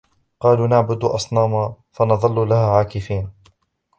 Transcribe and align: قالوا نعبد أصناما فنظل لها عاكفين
قالوا 0.39 0.67
نعبد 0.67 1.03
أصناما 1.03 1.73
فنظل 1.91 2.49
لها 2.49 2.69
عاكفين 2.77 3.29